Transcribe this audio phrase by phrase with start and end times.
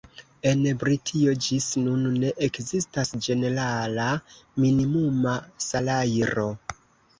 [0.51, 4.09] En Britio ĝis nun ne ekzistas ĝenerala
[4.67, 5.37] minimuma
[5.69, 6.51] salajro.